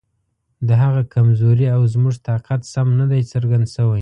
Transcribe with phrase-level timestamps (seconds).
[0.67, 3.99] د هغه کمزوري او زموږ طاقت سم نه دی څرګند شوی.